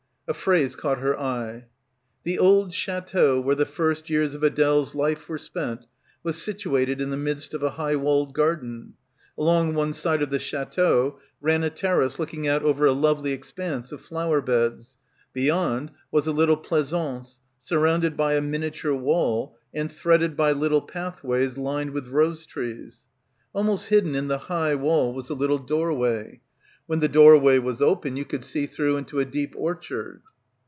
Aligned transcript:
A 0.27 0.33
phrase 0.33 0.77
caught 0.77 0.99
her 0.99 1.19
eye. 1.19 1.65
"The 2.23 2.39
old 2.39 2.73
chateau 2.73 3.41
where 3.41 3.53
the 3.53 3.65
first 3.65 4.09
years 4.09 4.33
of 4.33 4.43
Adele's 4.43 4.95
life 4.95 5.27
were 5.27 5.37
spent 5.37 5.85
was 6.23 6.41
situated 6.41 7.01
in 7.01 7.09
the 7.09 7.17
midst 7.17 7.53
of 7.53 7.63
a 7.63 7.71
high 7.71 7.97
walled 7.97 8.33
garden. 8.33 8.93
Along 9.37 9.73
one 9.73 9.93
side 9.93 10.21
of 10.21 10.29
the 10.29 10.39
chateau 10.39 11.19
ran 11.41 11.65
a 11.65 11.69
terrace 11.69 12.17
looking 12.17 12.47
out 12.47 12.63
over 12.63 12.85
a 12.85 12.93
lovely 12.93 13.33
expanse 13.33 13.91
of 13.91 13.99
flower 13.99 14.41
beds. 14.41 14.95
Beyond 15.33 15.91
was 16.11 16.27
a 16.27 16.31
little 16.31 16.55
pleasaunce 16.55 17.41
surrounded 17.59 18.15
by 18.15 18.35
a 18.35 18.41
miniature 18.41 18.95
wall 18.95 19.57
and 19.73 19.91
threaded 19.91 20.37
by 20.37 20.53
little 20.53 20.81
pathways 20.81 21.57
lined 21.57 21.91
with 21.91 22.07
rose 22.07 22.45
trees. 22.45 23.03
Almost 23.51 23.89
hidden 23.89 24.15
in 24.15 24.29
the 24.29 24.37
high 24.37 24.75
wall 24.75 25.13
was 25.13 25.29
a 25.29 25.33
little 25.33 25.59
doorway. 25.59 26.39
When 26.87 26.99
the 26.99 27.07
doorway 27.07 27.57
was 27.57 27.81
open 27.81 28.17
you 28.17 28.25
could 28.25 28.43
see 28.43 28.65
through 28.65 28.97
into 28.97 29.21
a 29.21 29.25
deep 29.25 29.53
orchard." 29.55 30.23